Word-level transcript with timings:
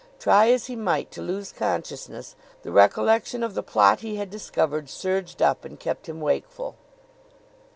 Try 0.19 0.49
as 0.49 0.65
he 0.65 0.75
might 0.75 1.11
to 1.11 1.21
lose 1.21 1.51
consciousness, 1.51 2.35
the 2.63 2.71
recollection 2.71 3.43
of 3.43 3.53
the 3.53 3.61
plot 3.61 3.99
he 3.99 4.15
had 4.15 4.31
discovered 4.31 4.89
surged 4.89 5.43
up 5.43 5.63
and 5.63 5.79
kept 5.79 6.09
him 6.09 6.19
wakeful. 6.19 6.73